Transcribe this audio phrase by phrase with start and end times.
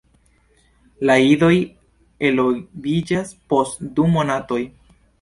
[1.09, 1.51] La idoj
[2.31, 4.63] eloviĝas post du monatoj.